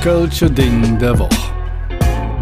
[0.00, 1.52] Kölsche Ding der Woche.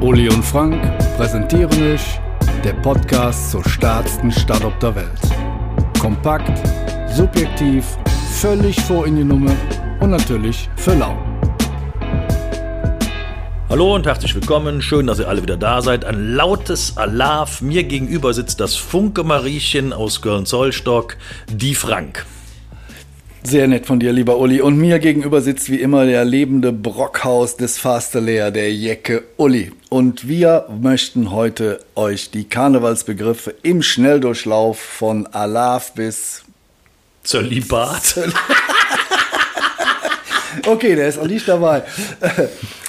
[0.01, 0.81] Uli und Frank
[1.17, 2.21] präsentieren euch
[2.63, 5.21] der Podcast zur stärksten Stadt auf der Welt.
[5.99, 6.57] Kompakt,
[7.13, 7.85] subjektiv,
[8.31, 9.51] völlig vor in die Nummer
[9.99, 11.19] und natürlich für lau.
[13.69, 14.81] Hallo und herzlich willkommen.
[14.81, 16.05] Schön, dass ihr alle wieder da seid.
[16.05, 17.61] Ein lautes Alarv.
[17.61, 21.17] Mir gegenüber sitzt das Funke Mariechen aus Köln-Zollstock,
[21.51, 22.25] die Frank.
[23.49, 24.61] Sehr nett von dir, lieber Uli.
[24.61, 29.73] Und mir gegenüber sitzt wie immer der lebende Brockhaus des Fasterleer, der Jecke Uli.
[29.89, 36.43] Und wir möchten heute euch die Karnevalsbegriffe im Schnelldurchlauf von Alarv bis
[37.23, 38.19] Zölibat.
[40.67, 41.85] okay, der ist auch nicht dabei.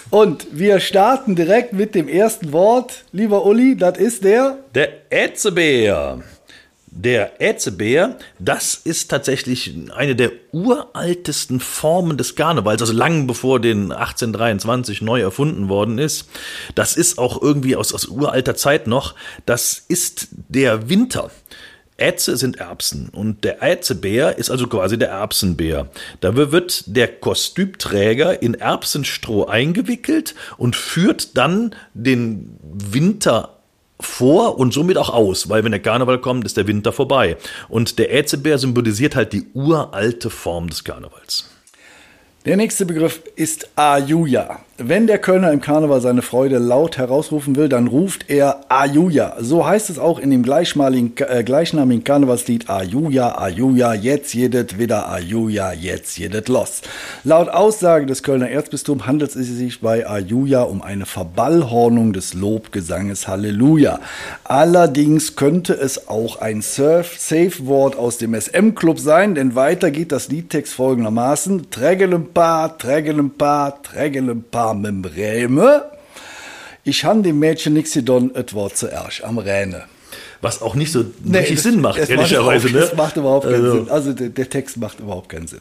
[0.10, 6.21] Und wir starten direkt mit dem ersten Wort, lieber Uli, das ist der Der Ätzebär.
[6.91, 13.91] Der Ätzebär, das ist tatsächlich eine der uraltesten Formen des Karnevals, also lang bevor den
[13.91, 16.27] 1823 neu erfunden worden ist.
[16.73, 19.13] Das ist auch irgendwie aus, aus uralter Zeit noch.
[19.46, 21.29] Das ist der Winter.
[21.99, 25.90] Ätze sind Erbsen und der Ätzebär ist also quasi der Erbsenbär.
[26.21, 33.59] Da wird der Kostümträger in Erbsenstroh eingewickelt und führt dann den Winter
[34.00, 37.38] vor und somit auch aus, weil wenn der Karneval kommt, ist der Winter vorbei.
[37.68, 41.50] Und der Ätzebär symbolisiert halt die uralte Form des Karnevals.
[42.46, 44.62] Der nächste Begriff ist Ajuja.
[44.82, 49.36] Wenn der Kölner im Karneval seine Freude laut herausrufen will, dann ruft er Ajuja.
[49.38, 55.74] So heißt es auch in dem äh, gleichnamigen Karnevalslied Ajuja, Ajuja, jetzt jedet wieder Ajuja,
[55.74, 56.82] jetzt jedet los.
[57.26, 63.27] Laut Aussage des Kölner Erzbistums handelt es sich bei Ajuja um eine Verballhornung des Lobgesanges
[63.27, 63.99] Halleluja.
[64.46, 70.74] Allerdings könnte es auch ein Safe-Wort aus dem SM-Club sein, denn weiter geht das Liedtext
[70.74, 71.70] folgendermaßen.
[71.70, 75.85] Trägelempa, Trägelempa, Trägelempa armen Breme.
[76.84, 79.84] Ich han dem Mädchen Nixidon et Wort zuerst am Räne.
[80.41, 82.68] Was auch nicht so nee, richtig Sinn macht, ehrlicherweise.
[82.68, 82.79] Macht ne?
[82.81, 83.72] Das macht überhaupt keinen also.
[83.72, 83.90] Sinn.
[83.90, 85.59] Also der, der, Text macht überhaupt keinen Sinn.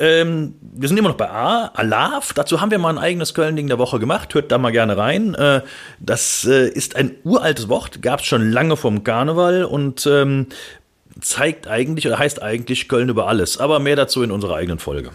[0.00, 2.32] Ähm, wir sind immer noch bei A, Alav.
[2.32, 4.32] Dazu haben wir mal ein eigenes Köln-Ding der Woche gemacht.
[4.34, 5.34] Hört da mal gerne rein.
[5.34, 5.60] Äh,
[5.98, 10.46] das äh, ist ein uraltes Wort, gab es schon lange vom Karneval und ähm,
[11.20, 13.58] zeigt eigentlich oder heißt eigentlich Köln über alles.
[13.58, 15.10] Aber mehr dazu in unserer eigenen Folge.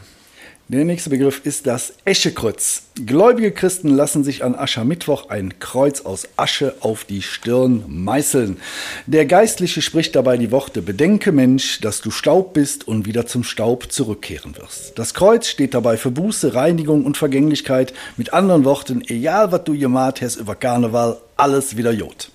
[0.73, 2.81] Der nächste Begriff ist das Eschekreuz.
[3.06, 8.57] Gläubige Christen lassen sich an Aschermittwoch ein Kreuz aus Asche auf die Stirn meißeln.
[9.06, 13.44] Der Geistliche spricht dabei die Worte, bedenke Mensch, dass du Staub bist und wieder zum
[13.44, 14.97] Staub zurückkehren wirst.
[14.97, 17.94] Das Kreuz steht dabei für Buße, Reinigung und Vergänglichkeit.
[18.17, 22.32] Mit anderen Worten, egal was du gemacht hast über Karneval, alles wieder Jod.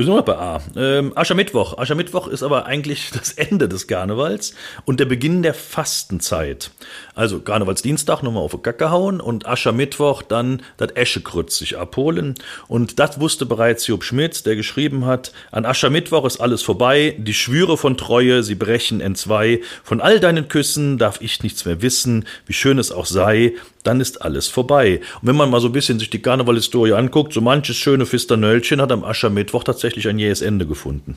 [0.00, 0.62] Wir sind noch bei A.
[0.76, 1.76] Ähm, Aschermittwoch.
[1.76, 4.54] Aschermittwoch ist aber eigentlich das Ende des Karnevals
[4.86, 6.70] und der Beginn der Fastenzeit.
[7.14, 12.36] Also Karnevalsdienstag nochmal auf die Kacke hauen und Aschermittwoch dann das Eschekrütz sich abholen.
[12.66, 17.34] Und das wusste bereits Job Schmidt, der geschrieben hat, an Aschermittwoch ist alles vorbei, die
[17.34, 19.60] Schwüre von Treue, sie brechen entzwei.
[19.84, 24.00] Von all deinen Küssen darf ich nichts mehr wissen, wie schön es auch sei, dann
[24.00, 25.00] ist alles vorbei.
[25.20, 28.80] Und wenn man mal so ein bisschen sich die Karnevalhistorie anguckt, so manches schöne Fisternöllchen
[28.80, 31.16] hat am Aschermittwoch tatsächlich ein jähes Ende gefunden.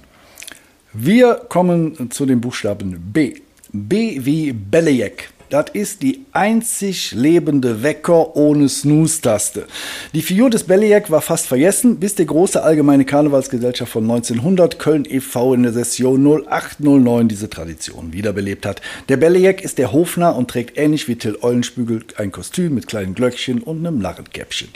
[0.94, 3.35] Wir kommen zu den Buchstaben B.
[3.72, 5.29] B wie Belejek.
[5.53, 9.68] Das ist die einzig lebende Wecker ohne Snooze-Taste.
[10.16, 15.06] Die Figur des Belliac war fast vergessen, bis die große allgemeine Karnevalsgesellschaft von 1900 Köln
[15.08, 15.53] e.V.
[15.53, 18.81] in der Session 0809 diese Tradition wiederbelebt hat.
[19.09, 23.13] Der Belliac ist der Hofner und trägt ähnlich wie Till Eulenspügel ein Kostüm mit kleinen
[23.13, 24.69] Glöckchen und einem Narrenkäppchen.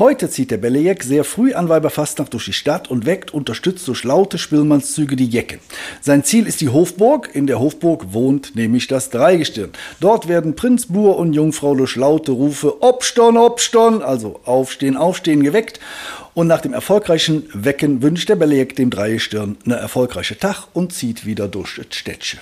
[0.00, 4.02] Heute zieht der Belliac sehr früh an Weiberfastnacht durch die Stadt und weckt, unterstützt durch
[4.02, 5.60] laute Spillmannszüge die Jecken.
[6.00, 7.30] Sein Ziel ist die Hofburg.
[7.34, 9.70] In der Hofburg wohnt nämlich das Dreigestirn.
[10.00, 15.80] Dort werden Prinz, Bur und Jungfrau durch laute Rufe Obston, Obston, also aufstehen, aufstehen geweckt.
[16.34, 21.26] Und nach dem erfolgreichen Wecken wünscht der Beleg dem Dreigestirn eine erfolgreiche Tag und zieht
[21.26, 22.40] wieder durch das Städtchen.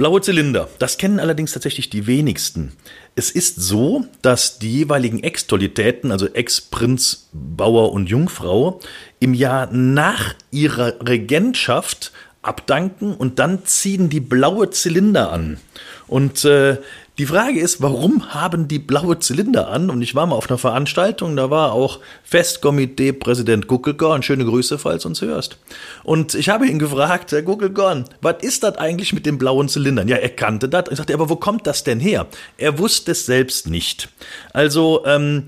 [0.00, 2.72] Blaue Zylinder, das kennen allerdings tatsächlich die wenigsten.
[3.16, 8.80] Es ist so, dass die jeweiligen Extolitäten, also Ex-Prinz, Bauer und Jungfrau,
[9.18, 15.58] im Jahr nach ihrer Regentschaft abdanken und dann ziehen die blaue Zylinder an.
[16.06, 16.78] Und äh,
[17.20, 19.90] die Frage ist, warum haben die blaue Zylinder an?
[19.90, 24.22] Und ich war mal auf einer Veranstaltung, da war auch Festkomitee-Präsident Guckelgorn.
[24.22, 25.58] Schöne Grüße, falls du uns hörst.
[26.02, 30.08] Und ich habe ihn gefragt, Herr Guckelgorn, was ist das eigentlich mit den blauen Zylindern?
[30.08, 30.84] Ja, er kannte das.
[30.90, 32.26] Ich sagte, aber wo kommt das denn her?
[32.56, 34.08] Er wusste es selbst nicht.
[34.54, 35.44] Also, ähm,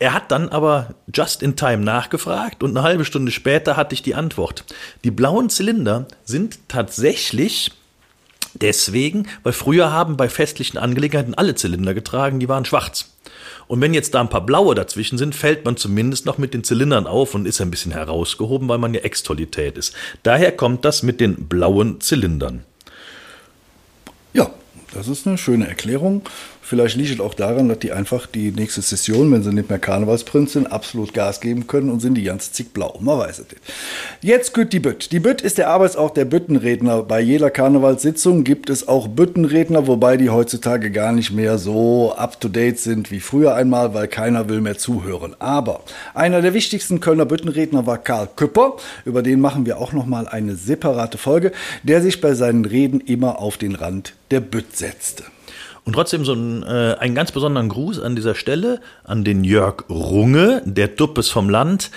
[0.00, 4.02] er hat dann aber just in time nachgefragt und eine halbe Stunde später hatte ich
[4.02, 4.64] die Antwort.
[5.04, 7.72] Die blauen Zylinder sind tatsächlich
[8.54, 13.10] Deswegen, weil früher haben bei festlichen Angelegenheiten alle Zylinder getragen, die waren schwarz.
[13.68, 16.64] Und wenn jetzt da ein paar blaue dazwischen sind, fällt man zumindest noch mit den
[16.64, 19.94] Zylindern auf und ist ein bisschen herausgehoben, weil man ja Extolität ist.
[20.24, 22.64] Daher kommt das mit den blauen Zylindern.
[24.32, 24.50] Ja,
[24.92, 26.22] das ist eine schöne Erklärung.
[26.70, 29.80] Vielleicht liegt es auch daran, dass die einfach die nächste Session, wenn sie nicht mehr
[29.80, 32.96] Karnevalsprinz sind, absolut Gas geben können und sind die ganze zig blau.
[33.00, 33.60] Man weiß es nicht.
[34.20, 35.10] Jetzt gut die Bütt.
[35.10, 37.02] Die Bütt ist der Arbeitsort der Büttenredner.
[37.02, 42.78] Bei jeder Karnevalssitzung gibt es auch Büttenredner, wobei die heutzutage gar nicht mehr so up-to-date
[42.78, 45.34] sind wie früher einmal, weil keiner will mehr zuhören.
[45.40, 45.80] Aber
[46.14, 48.76] einer der wichtigsten Kölner Büttenredner war Karl Küpper.
[49.04, 51.50] Über den machen wir auch nochmal eine separate Folge,
[51.82, 55.24] der sich bei seinen Reden immer auf den Rand der Bütt setzte.
[55.90, 59.86] Und trotzdem so ein, äh, einen ganz besonderen Gruß an dieser Stelle an den Jörg
[59.90, 61.90] Runge, der Duppes vom Land.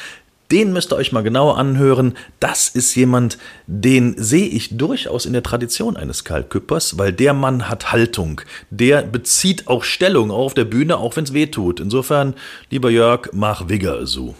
[0.52, 2.16] Den müsst ihr euch mal genauer anhören.
[2.40, 3.38] Das ist jemand,
[3.68, 8.42] den sehe ich durchaus in der Tradition eines Karl Küppers, weil der Mann hat Haltung.
[8.72, 11.80] Der bezieht auch Stellung auf der Bühne, auch wenn es weh tut.
[11.80, 12.34] Insofern,
[12.72, 14.34] lieber Jörg, mach Wigger so.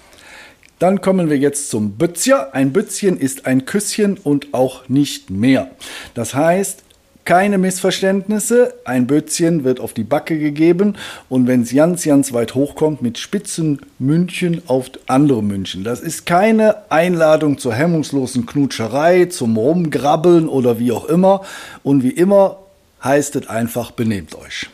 [0.80, 2.50] Dann kommen wir jetzt zum Bützja.
[2.54, 5.70] Ein Bützchen ist ein Küsschen und auch nicht mehr.
[6.16, 6.84] Das heißt,
[7.26, 8.74] keine Missverständnisse.
[8.86, 10.96] Ein Bötzchen wird auf die Backe gegeben
[11.30, 15.84] und wenn es ganz, ganz weit hochkommt, mit spitzen München auf andere München.
[15.84, 21.42] Das ist keine Einladung zur hemmungslosen Knutscherei, zum Rumgrabbeln oder wie auch immer.
[21.84, 22.58] Und wie immer
[23.04, 24.70] heißt es einfach, benehmt euch.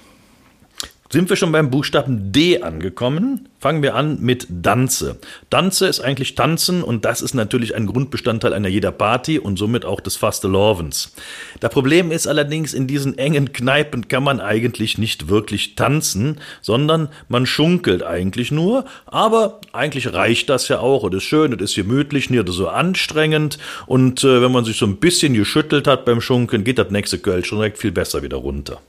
[1.12, 3.50] Sind wir schon beim Buchstaben D angekommen?
[3.60, 5.18] Fangen wir an mit Danze.
[5.50, 9.86] Danze ist eigentlich Tanzen und das ist natürlich ein Grundbestandteil einer jeder Party und somit
[9.86, 11.16] auch des Fastelovens.
[11.62, 17.10] Das Problem ist allerdings, in diesen engen Kneipen kann man eigentlich nicht wirklich tanzen, sondern
[17.28, 21.74] man schunkelt eigentlich nur, aber eigentlich reicht das ja auch und ist schön, und ist
[21.74, 23.58] gemütlich, nicht so anstrengend
[23.88, 27.18] und äh, wenn man sich so ein bisschen geschüttelt hat beim Schunkeln, geht das nächste
[27.18, 28.80] Kölsch schon direkt viel besser wieder runter.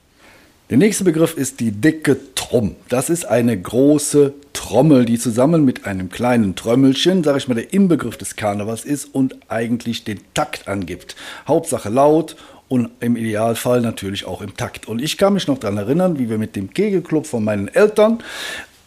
[0.71, 2.77] Der nächste Begriff ist die dicke Tromm.
[2.87, 7.73] Das ist eine große Trommel, die zusammen mit einem kleinen Trömmelchen, sage ich mal, der
[7.73, 11.17] Inbegriff des Karnevals ist und eigentlich den Takt angibt.
[11.45, 12.37] Hauptsache laut
[12.69, 14.87] und im Idealfall natürlich auch im Takt.
[14.87, 18.19] Und ich kann mich noch daran erinnern, wie wir mit dem Kegelclub von meinen Eltern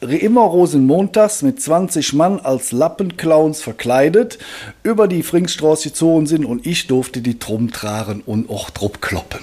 [0.01, 4.39] immer Rosenmontags mit 20 Mann als Lappenclowns verkleidet
[4.85, 9.41] über die Fringsstraße gezogen sind und ich durfte die Tromm tragen und auch Trupp kloppen.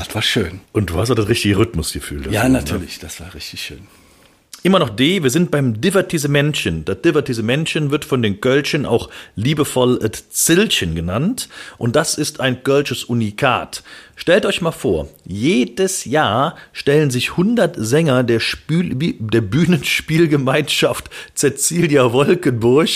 [0.00, 0.60] Das war schön.
[0.72, 2.32] Und du hast auch das richtige Rhythmusgefühl.
[2.32, 2.50] Ja, ne?
[2.50, 3.86] natürlich, das war richtig schön.
[4.62, 6.84] Immer noch D, wir sind beim Divertisementchen.
[6.84, 11.48] Das Divertisementchen wird von den Kölschen auch liebevoll et Zilchen genannt.
[11.78, 13.82] Und das ist ein Kölsches Unikat.
[14.16, 22.12] Stellt euch mal vor, jedes Jahr stellen sich 100 Sänger der, Spül der Bühnenspielgemeinschaft Cecilia
[22.12, 22.90] Wolkenburg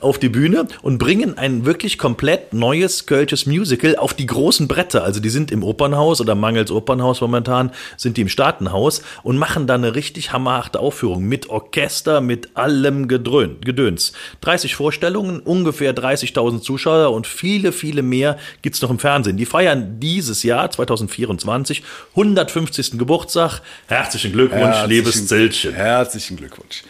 [0.00, 5.04] auf die Bühne und bringen ein wirklich komplett neues Kölsches Musical auf die großen Bretter.
[5.04, 9.66] Also die sind im Opernhaus oder mangels Opernhaus momentan, sind die im Staatenhaus und machen
[9.66, 14.12] da eine richtig hammerharte Aufführung mit Orchester, mit allem Gedrön Gedöns.
[14.42, 19.36] 30 Vorstellungen, ungefähr 30.000 Zuschauer und viele, viele mehr gibt's noch im Fernsehen.
[19.36, 22.98] Die feiern dieses Jahr 2024, 150.
[22.98, 23.60] Geburtstag.
[23.86, 25.74] Herzlichen Glückwunsch, herzlichen, liebes Zeltchen.
[25.74, 26.82] Herzlichen Glückwunsch.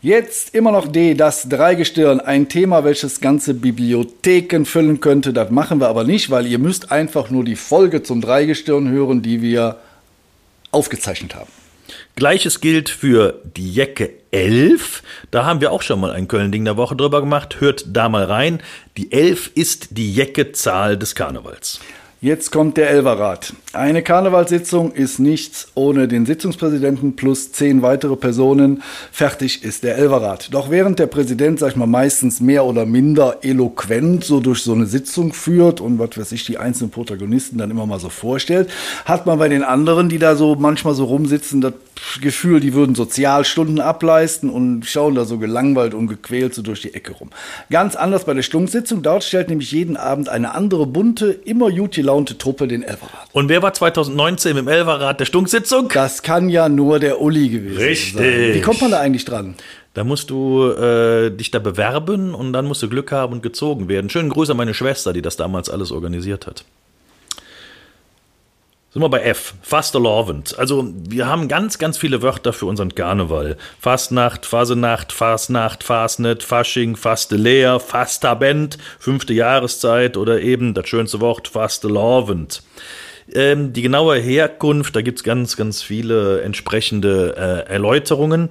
[0.00, 2.20] Jetzt immer noch D, das Dreigestirn.
[2.20, 5.32] Ein Thema, welches ganze Bibliotheken füllen könnte.
[5.32, 9.22] Das machen wir aber nicht, weil ihr müsst einfach nur die Folge zum Dreigestirn hören,
[9.22, 9.78] die wir
[10.70, 11.50] aufgezeichnet haben.
[12.18, 15.04] Gleiches gilt für die Jecke 11.
[15.30, 17.60] Da haben wir auch schon mal ein Köln-Ding der Woche drüber gemacht.
[17.60, 18.60] Hört da mal rein.
[18.96, 21.78] Die 11 ist die Jecke-Zahl des Karnevals.
[22.20, 23.52] Jetzt kommt der Elverrat.
[23.78, 28.82] Eine Karnevalssitzung ist nichts ohne den Sitzungspräsidenten plus zehn weitere Personen.
[29.12, 30.52] Fertig ist der Elverrat.
[30.52, 34.72] Doch während der Präsident, sag ich mal, meistens mehr oder minder eloquent so durch so
[34.72, 38.68] eine Sitzung führt und was weiß ich, die einzelnen Protagonisten dann immer mal so vorstellt,
[39.04, 41.74] hat man bei den anderen, die da so manchmal so rumsitzen, das
[42.20, 46.94] Gefühl, die würden Sozialstunden ableisten und schauen da so gelangweilt und gequält so durch die
[46.94, 47.30] Ecke rum.
[47.70, 49.02] Ganz anders bei der Stunksitzung.
[49.02, 53.28] Dort stellt nämlich jeden Abend eine andere bunte, immer gut gelaunte Truppe den Elverrat.
[53.32, 55.88] Und wer war 2019 im Elverrat der Stunksitzung?
[55.92, 58.14] Das kann ja nur der Uli gewesen Richtig.
[58.14, 58.24] sein.
[58.24, 58.54] Richtig.
[58.56, 59.54] Wie kommt man da eigentlich dran?
[59.94, 63.88] Da musst du äh, dich da bewerben und dann musst du Glück haben und gezogen
[63.88, 64.10] werden.
[64.10, 66.64] Schönen Gruß an meine Schwester, die das damals alles organisiert hat.
[68.90, 70.58] Sind wir bei F, Fastelovend.
[70.58, 73.58] Also wir haben ganz, ganz viele Wörter für unseren Karneval.
[73.78, 82.62] Fastnacht, Fasenacht, Fastnacht, Fastnet, Fasching, Fasteleer, Fastabend, fünfte Jahreszeit oder eben das schönste Wort Fastelovend.
[83.34, 88.50] Ähm, die genaue Herkunft, da gibt's ganz, ganz viele entsprechende äh, Erläuterungen.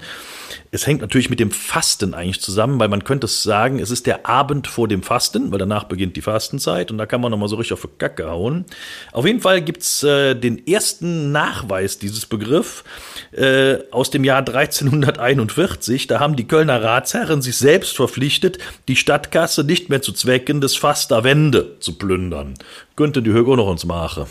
[0.72, 4.25] Es hängt natürlich mit dem Fasten eigentlich zusammen, weil man könnte sagen, es ist der
[4.25, 7.55] Abend vor dem Fasten, weil danach beginnt die Fastenzeit und da kann man nochmal so
[7.55, 8.65] richtig auf die Kacke hauen.
[9.12, 12.84] Auf jeden Fall gibt's äh, den ersten Nachweis dieses Begriff
[13.31, 16.07] äh, aus dem Jahr 1341.
[16.07, 18.57] Da haben die Kölner Ratsherren sich selbst verpflichtet,
[18.88, 22.55] die Stadtkasse nicht mehr zu Zwecken des Fasterwende zu plündern.
[22.96, 24.25] Könnte die Höhe noch uns machen.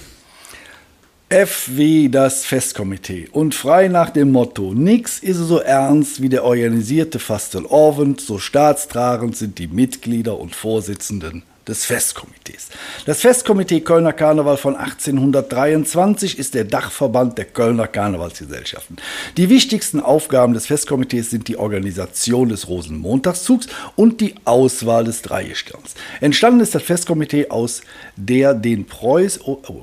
[1.29, 3.29] F wie das Festkomitee.
[3.33, 9.37] Und frei nach dem Motto, nix ist so ernst wie der organisierte Fastelorvent, so staatstragend
[9.37, 12.69] sind die Mitglieder und Vorsitzenden des Festkomitees.
[13.07, 18.99] Das Festkomitee Kölner Karneval von 1823 ist der Dachverband der Kölner Karnevalsgesellschaften.
[19.37, 25.95] Die wichtigsten Aufgaben des Festkomitees sind die Organisation des Rosenmontagszugs und die Auswahl des Dreigestirns.
[26.21, 27.83] Entstanden ist das Festkomitee aus
[28.17, 29.83] der den Preuß, oh, oh,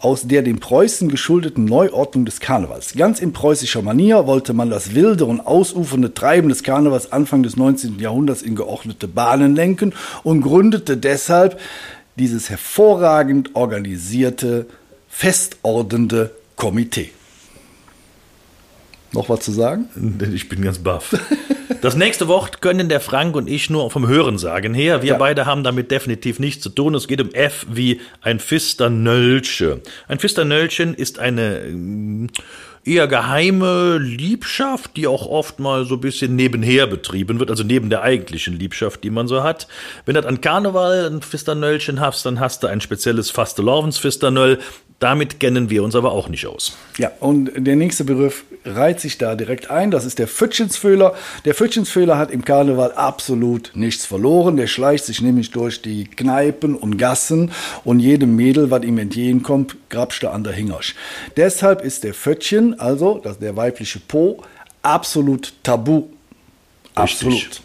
[0.00, 2.94] aus der den Preußen geschuldeten Neuordnung des Karnevals.
[2.94, 7.56] Ganz in preußischer Manier wollte man das wilde und ausufernde Treiben des Karnevals Anfang des
[7.56, 7.98] 19.
[7.98, 9.92] Jahrhunderts in geordnete Bahnen lenken
[10.22, 11.60] und gründete deshalb
[12.16, 14.66] dieses hervorragend organisierte,
[15.08, 17.10] festordende Komitee.
[19.12, 19.88] Noch was zu sagen?
[20.32, 21.14] Ich bin ganz baff.
[21.82, 25.02] Das nächste Wort können der Frank und ich nur vom Hören sagen her.
[25.02, 25.18] Wir ja.
[25.18, 26.94] beide haben damit definitiv nichts zu tun.
[26.94, 29.80] Es geht um F wie ein Fisternölche.
[30.06, 32.28] Ein Fisternölchen ist eine
[32.84, 37.90] eher geheime Liebschaft, die auch oft mal so ein bisschen nebenher betrieben wird, also neben
[37.90, 39.68] der eigentlichen Liebschaft, die man so hat.
[40.04, 44.58] Wenn du an Karneval ein Fisternöllchen hast, dann hast du ein spezielles Fastelovens-Fisternöll.
[44.98, 46.76] Damit kennen wir uns aber auch nicht aus.
[46.96, 49.90] Ja, und der nächste Begriff reiht sich da direkt ein.
[49.90, 51.14] Das ist der Pfütschensföhler.
[51.44, 54.56] Der Pfütschensföhler hat im Karneval absolut nichts verloren.
[54.56, 57.50] Der schleicht sich nämlich durch die Kneipen und Gassen
[57.82, 60.94] und jedem Mädel, was ihm entgegenkommt, grabst du an der Hingersch.
[61.36, 62.14] Deshalb ist der
[62.78, 64.42] Also das, der weibliche Po,
[64.82, 66.08] absolut tabu.
[66.94, 67.34] Absolut.
[67.34, 67.62] Richtig.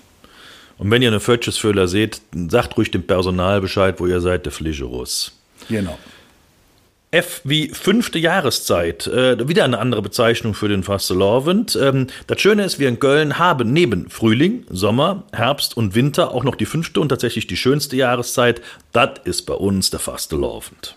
[0.77, 4.51] Und wenn ihr eine Pfötschensföhler seht, sagt ruhig dem Personal Bescheid, wo ihr seid, der
[4.51, 5.31] Fligerus.
[5.69, 5.97] Genau.
[7.09, 11.77] F wie fünfte Jahreszeit, äh, wieder eine andere Bezeichnung für den Fastelovend.
[11.81, 16.43] Ähm, das Schöne ist, wir in Köln haben neben Frühling, Sommer, Herbst und Winter auch
[16.43, 18.61] noch die fünfte und tatsächlich die schönste Jahreszeit.
[18.91, 20.95] Das ist bei uns der Fastelovend.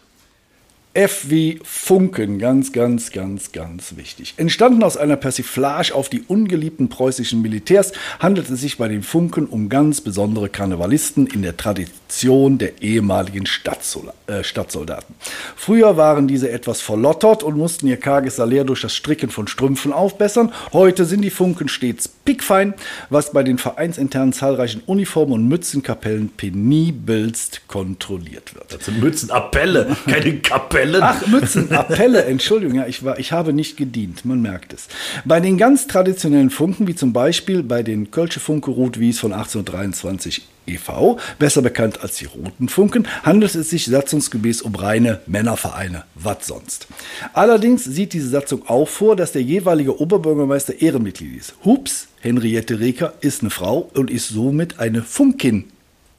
[0.93, 4.35] F wie Funken, ganz, ganz, ganz, ganz wichtig.
[4.39, 9.47] Entstanden aus einer Persiflage auf die ungeliebten preußischen Militärs, handelt es sich bei den Funken
[9.47, 15.15] um ganz besondere Karnevalisten in der Tradition der ehemaligen äh, Stadtsoldaten.
[15.55, 19.93] Früher waren diese etwas verlottert und mussten ihr karges Salär durch das Stricken von Strümpfen
[19.93, 20.53] aufbessern.
[20.73, 22.75] Heute sind die Funken stets pickfein,
[23.11, 28.75] was bei den vereinsinternen zahlreichen Uniformen und Mützenkapellen penibelst kontrolliert wird.
[28.75, 30.80] Das sind Mützenappelle, keine Kapellen.
[30.81, 31.03] Appellen.
[31.03, 34.89] Ach, Mützen, Appelle, Entschuldigung, ja, ich, war, ich habe nicht gedient, man merkt es.
[35.25, 40.43] Bei den ganz traditionellen Funken, wie zum Beispiel bei den Kölsche Funke Rotwies von 1823
[40.67, 46.05] e.V., besser bekannt als die Roten Funken, handelt es sich satzungsgemäß um reine Männervereine.
[46.15, 46.87] Was sonst?
[47.33, 51.55] Allerdings sieht diese Satzung auch vor, dass der jeweilige Oberbürgermeister Ehrenmitglied ist.
[51.65, 55.65] Hups, Henriette Reker ist eine Frau und ist somit eine Funkin.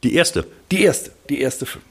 [0.03, 0.45] Die erste.
[0.71, 1.83] Die erste, die erste Fünf.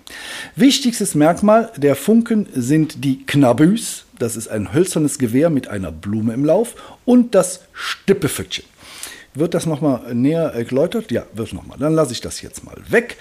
[0.56, 6.34] Wichtigstes Merkmal der Funken sind die Knabüs, das ist ein hölzernes Gewehr mit einer Blume
[6.34, 8.64] im Lauf, und das Stippefötchen.
[9.32, 11.12] Wird das nochmal näher erläutert?
[11.12, 11.78] Ja, wird nochmal.
[11.78, 13.16] Dann lasse ich das jetzt mal weg.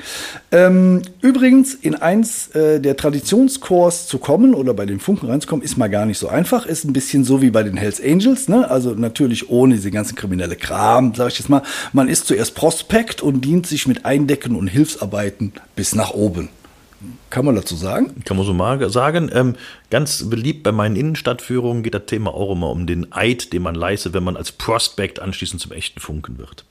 [0.52, 5.78] Ähm, übrigens, in eins äh, der Traditionschors zu kommen oder bei den Funken reinzukommen, ist
[5.78, 6.66] mal gar nicht so einfach.
[6.66, 8.72] Ist ein bisschen so wie bei den Hells Angels, ne?
[8.72, 11.62] Also natürlich ohne diese ganzen kriminelle Kram, sage ich jetzt mal.
[11.94, 16.50] Man ist zuerst Prospekt und dient sich mit Eindecken und Hilfsarbeiten bis nach oben.
[17.30, 18.24] Kann man dazu sagen?
[18.26, 19.30] Kann man so mal sagen.
[19.34, 19.56] Ähm,
[19.90, 23.76] ganz beliebt bei meinen Innenstadtführungen geht das Thema auch immer um den Eid, den man
[23.76, 26.66] leistet, wenn man als Prospect anschließend zum echten Funken wird.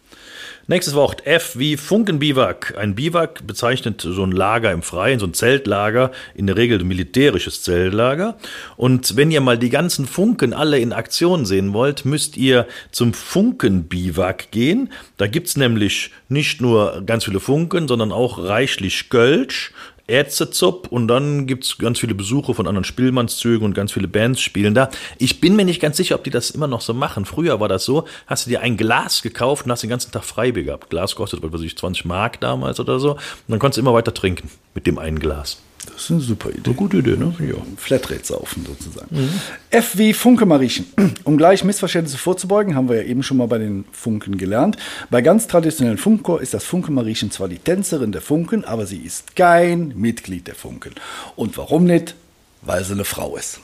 [0.70, 2.76] Nächstes Wort F wie Funkenbiwak.
[2.76, 6.86] Ein Biwak bezeichnet so ein Lager im Freien, so ein Zeltlager, in der Regel ein
[6.86, 8.36] militärisches Zeltlager.
[8.76, 13.14] Und wenn ihr mal die ganzen Funken alle in Aktion sehen wollt, müsst ihr zum
[13.14, 14.92] Funkenbiwak gehen.
[15.16, 19.72] Da gibt's nämlich nicht nur ganz viele Funken, sondern auch reichlich Gölsch
[20.08, 24.74] Ärztezup und dann gibt's ganz viele Besuche von anderen Spielmannszügen und ganz viele Bands spielen
[24.74, 24.90] da.
[25.18, 27.24] Ich bin mir nicht ganz sicher, ob die das immer noch so machen.
[27.24, 30.24] Früher war das so, hast du dir ein Glas gekauft und hast den ganzen Tag
[30.24, 30.90] frei gehabt.
[30.90, 33.12] Glas kostet, was weiß ich, 20 Mark damals oder so.
[33.12, 35.58] Und dann konntest du immer weiter trinken mit dem einen Glas.
[35.92, 36.62] Das ist eine super Idee.
[36.66, 37.34] Eine gute Idee, ne?
[37.40, 37.56] Ja.
[37.76, 39.14] Flatrate saufen sozusagen.
[39.14, 39.40] Mhm.
[39.70, 40.86] F wie Funke Mariechen.
[41.24, 44.76] Um gleich Missverständnisse vorzubeugen, haben wir ja eben schon mal bei den Funken gelernt.
[45.10, 48.98] Bei ganz traditionellen Funkenchor ist das Funke Mariechen zwar die Tänzerin der Funken, aber sie
[48.98, 50.92] ist kein Mitglied der Funken.
[51.36, 52.14] Und warum nicht?
[52.62, 53.60] weil sie eine Frau ist.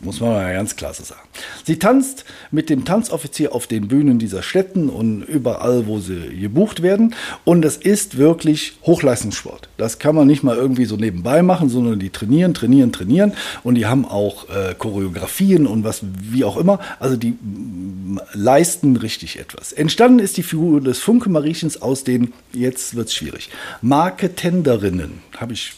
[0.00, 1.28] Muss man mal ganz klar so sagen.
[1.64, 6.82] Sie tanzt mit dem Tanzoffizier auf den Bühnen dieser Städten und überall, wo sie gebucht
[6.82, 7.16] werden.
[7.44, 9.68] Und es ist wirklich Hochleistungssport.
[9.76, 13.32] Das kann man nicht mal irgendwie so nebenbei machen, sondern die trainieren, trainieren, trainieren.
[13.64, 16.78] Und die haben auch äh, Choreografien und was, wie auch immer.
[17.00, 19.72] Also die mm, leisten richtig etwas.
[19.72, 23.50] Entstanden ist die Figur des Funke Mariechens aus den, jetzt wird's schwierig,
[23.82, 25.22] Marketenderinnen.
[25.36, 25.72] Habe ich.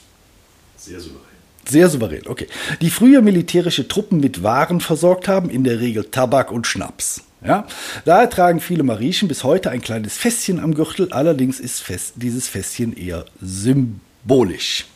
[0.77, 1.30] Sehr souverän.
[1.71, 2.49] Sehr souverän, okay.
[2.81, 7.23] Die früher militärische Truppen mit Waren versorgt haben, in der Regel Tabak und Schnaps.
[7.45, 7.65] Ja?
[8.05, 12.49] Daher tragen viele Mariechen bis heute ein kleines Fässchen am Gürtel, allerdings ist Fest, dieses
[12.49, 14.87] Fässchen eher symbolisch.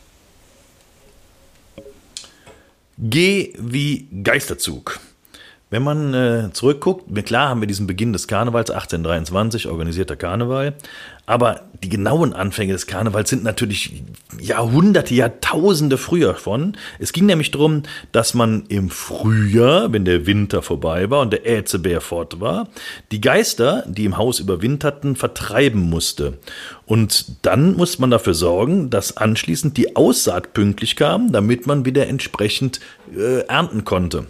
[2.97, 4.99] G wie Geisterzug.
[5.69, 10.73] Wenn man äh, zurückguckt, klar haben wir diesen Beginn des Karnevals 1823, organisierter Karneval,
[11.25, 14.03] aber die genauen Anfänge des Karnevals sind natürlich
[14.39, 16.77] Jahrhunderte, Jahrtausende früher von.
[16.99, 21.47] Es ging nämlich darum, dass man im Frühjahr, wenn der Winter vorbei war und der
[21.47, 22.69] Äzebär fort war,
[23.11, 26.39] die Geister, die im Haus überwinterten, vertreiben musste.
[26.85, 32.07] Und dann muss man dafür sorgen, dass anschließend die Aussaat pünktlich kam, damit man wieder
[32.07, 32.79] entsprechend
[33.15, 34.27] äh, ernten konnte.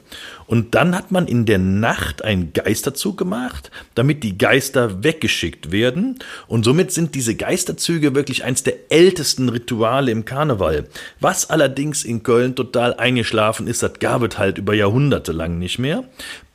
[0.47, 6.19] Und dann hat man in der Nacht einen Geisterzug gemacht, damit die Geister weggeschickt werden.
[6.47, 10.87] Und somit sind diese Geisterzüge wirklich eins der ältesten Rituale im Karneval.
[11.19, 15.79] Was allerdings in Köln total eingeschlafen ist, das gab es halt über Jahrhunderte lang nicht
[15.79, 16.03] mehr.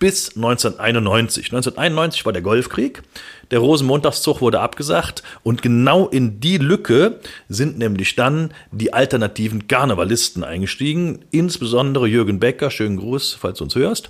[0.00, 1.52] Bis 1991.
[1.52, 3.02] 1991 war der Golfkrieg.
[3.50, 10.42] Der Rosenmontagszug wurde abgesagt und genau in die Lücke sind nämlich dann die alternativen Karnevalisten
[10.42, 14.08] eingestiegen, insbesondere Jürgen Becker, schönen Gruß, falls du uns hörst,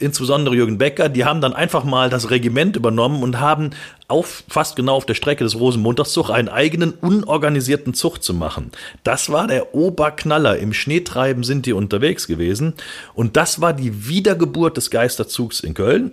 [0.00, 3.70] insbesondere Jürgen Becker, die haben dann einfach mal das Regiment übernommen und haben
[4.08, 8.72] auf, fast genau auf der Strecke des Rosenmontagszugs einen eigenen unorganisierten Zug zu machen.
[9.04, 10.58] Das war der Oberknaller.
[10.58, 12.74] Im Schneetreiben sind die unterwegs gewesen.
[13.14, 14.90] Und das war die Wiedergeburt des
[15.30, 16.12] Geisterzugs in Köln.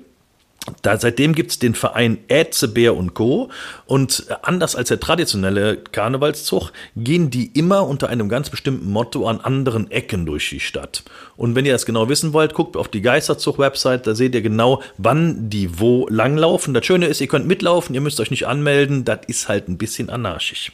[0.82, 3.50] Da, seitdem gibt's den Verein Ätzebär und Co.
[3.86, 9.40] Und anders als der traditionelle Karnevalszug gehen die immer unter einem ganz bestimmten Motto an
[9.40, 11.04] anderen Ecken durch die Stadt.
[11.38, 14.82] Und wenn ihr das genau wissen wollt, guckt auf die Geisterzug-Website, da seht ihr genau,
[14.98, 16.74] wann die wo langlaufen.
[16.74, 19.78] Das Schöne ist, ihr könnt mitlaufen, ihr müsst euch nicht anmelden, das ist halt ein
[19.78, 20.74] bisschen anarchisch.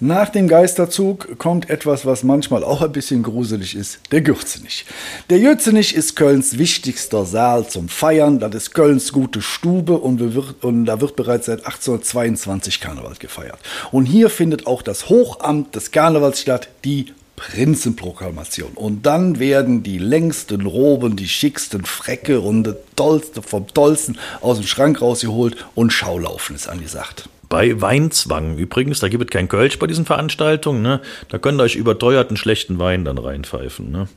[0.00, 4.86] Nach dem Geisterzug kommt etwas, was manchmal auch ein bisschen gruselig ist, der Gürzenich.
[5.28, 10.62] Der Jötzenich ist Kölns wichtigster Saal zum Feiern, das ist Kölns gute Stube und, wird,
[10.62, 13.58] und da wird bereits seit 1822 Karneval gefeiert.
[13.90, 18.74] Und hier findet auch das Hochamt des Karnevals statt, die Prinzenproklamation.
[18.76, 24.58] Und dann werden die längsten Roben, die schicksten Frecke und das Tollste vom Tollsten aus
[24.58, 27.28] dem Schrank rausgeholt und Schaulaufen ist angesagt.
[27.48, 31.00] Bei Weinzwang übrigens, da gibt es kein Kölsch bei diesen Veranstaltungen, ne?
[31.28, 33.90] da könnt ihr euch überteuerten schlechten Wein dann reinpfeifen.
[33.90, 34.08] Ne?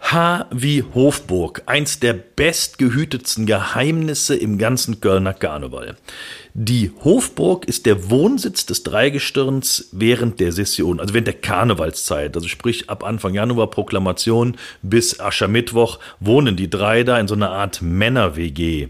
[0.00, 5.96] H wie Hofburg, eins der bestgehütetsten Geheimnisse im ganzen Kölner Karneval.
[6.54, 12.36] Die Hofburg ist der Wohnsitz des Dreigestirns während der Session, also während der Karnevalszeit.
[12.36, 17.52] Also sprich ab Anfang Januar Proklamation bis Aschermittwoch wohnen die drei da in so einer
[17.52, 18.88] Art Männer-WG.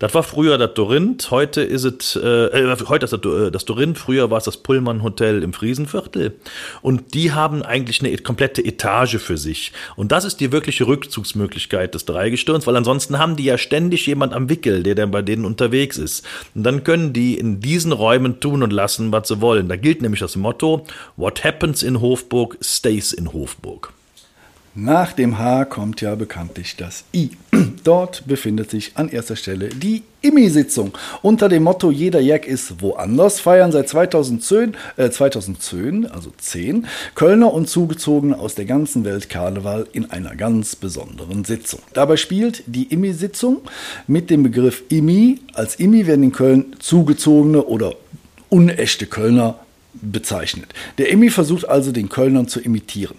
[0.00, 3.64] Das war früher das Dorinth, heute ist es, äh, äh heute ist das, äh, das
[3.64, 6.34] Dorinth, früher war es das Pullman Hotel im Friesenviertel.
[6.82, 9.70] Und die haben eigentlich eine komplette Etage für sich.
[9.94, 14.32] Und das ist die wirkliche Rückzugsmöglichkeit des Dreigestirns, weil ansonsten haben die ja ständig jemand
[14.32, 16.26] am Wickel, der dann bei denen unterwegs ist.
[16.56, 19.68] Und dann können die in diesen Räumen tun und lassen, was sie wollen.
[19.68, 20.86] Da gilt nämlich das Motto,
[21.16, 23.92] What happens in Hofburg stays in Hofburg.
[24.76, 27.30] Nach dem H kommt ja bekanntlich das I.
[27.84, 30.90] Dort befindet sich an erster Stelle die IMI-Sitzung.
[31.22, 37.54] Unter dem Motto Jeder Jack ist woanders feiern seit 2010, äh 2010, also 10, Kölner
[37.54, 41.78] und Zugezogene aus der ganzen Welt Karneval in einer ganz besonderen Sitzung.
[41.92, 43.60] Dabei spielt die IMI-Sitzung
[44.08, 45.38] mit dem Begriff IMI.
[45.52, 47.94] Als IMI werden in Köln Zugezogene oder
[48.48, 49.60] unechte Kölner
[50.00, 50.72] bezeichnet.
[50.98, 53.16] Der Emmy versucht also den Kölnern zu imitieren.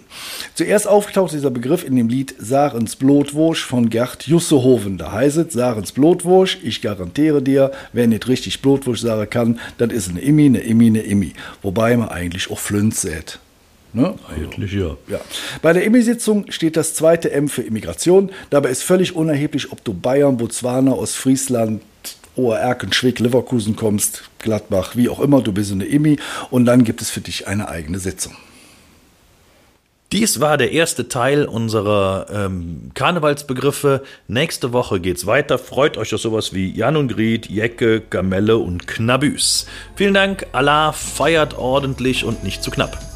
[0.54, 4.98] Zuerst auftaucht dieser Begriff in dem Lied Sarens Blutwursch von Gerd Jussehoven.
[4.98, 9.90] Da heißt es, Sarens Blutwursch, ich garantiere dir, wer nicht richtig Blutwursch sagen kann, dann
[9.90, 11.32] ist eine Immi, eine Immi, eine Immi.
[11.62, 13.38] Wobei man eigentlich auch Flint sät.
[13.96, 14.14] Ne?
[14.28, 14.96] Eigentlich ja.
[15.08, 15.20] ja.
[15.62, 18.30] Bei der Immi-Sitzung steht das zweite M für Immigration.
[18.50, 21.80] Dabei ist völlig unerheblich, ob du Bayern, Botswana, Ostfriesland,
[22.36, 26.18] Oererken, Schwick, Leverkusen kommst, Gladbach, wie auch immer, du bist eine Immi
[26.50, 28.36] und dann gibt es für dich eine eigene Sitzung.
[30.12, 34.04] Dies war der erste Teil unserer ähm, Karnevalsbegriffe.
[34.28, 35.58] Nächste Woche geht's weiter.
[35.58, 39.66] Freut euch auf sowas wie Jan und Griet, Jecke, Gamelle und Knabüs.
[39.96, 43.15] Vielen Dank, Allah feiert ordentlich und nicht zu knapp.